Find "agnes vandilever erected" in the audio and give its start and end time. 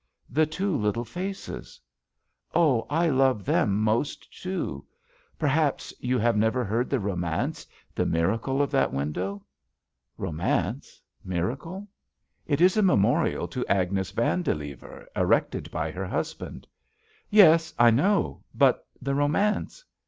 13.67-15.69